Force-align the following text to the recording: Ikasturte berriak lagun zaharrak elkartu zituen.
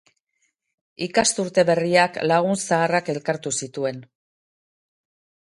Ikasturte 1.07 1.65
berriak 1.71 2.17
lagun 2.31 2.59
zaharrak 2.71 3.13
elkartu 3.15 3.55
zituen. 3.61 4.03